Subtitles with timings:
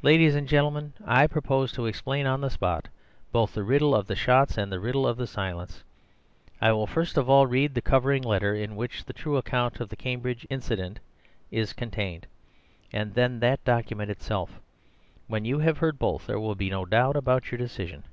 [0.00, 2.86] Ladies and gentlemen, I propose to explain on the spot
[3.32, 5.82] both the riddle of the shots and the riddle of the silence.
[6.60, 9.88] I will first of all read the covering letter in which the true account of
[9.88, 11.00] the Cambridge incident
[11.50, 12.28] is contained,
[12.92, 14.60] and then that document itself.
[15.26, 18.04] When you have heard both, there will be no doubt about your decision.